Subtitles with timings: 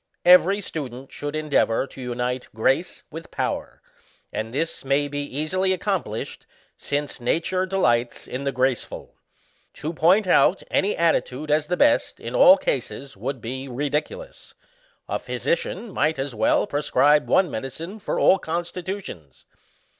[0.25, 3.83] Every student should endeavour to unite grace with power,
[4.33, 9.13] and this mny be easily accomplished, since nature delights in the graceful.
[9.75, 14.55] To point out any attitude as the best in all cases would be ridiculous;
[15.07, 19.45] a physician might as well prescribe one medicine for all constitutions.